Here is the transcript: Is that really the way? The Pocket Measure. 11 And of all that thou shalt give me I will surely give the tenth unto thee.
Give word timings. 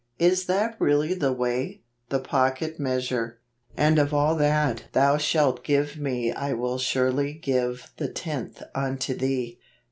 Is 0.17 0.47
that 0.47 0.77
really 0.81 1.13
the 1.13 1.31
way? 1.31 1.83
The 2.09 2.17
Pocket 2.19 2.79
Measure. 2.79 3.39
11 3.77 3.85
And 3.85 3.99
of 3.99 4.15
all 4.15 4.35
that 4.37 4.85
thou 4.93 5.17
shalt 5.17 5.63
give 5.63 5.97
me 5.99 6.31
I 6.31 6.53
will 6.53 6.79
surely 6.79 7.33
give 7.33 7.91
the 7.97 8.07
tenth 8.07 8.63
unto 8.73 9.13
thee. 9.13 9.59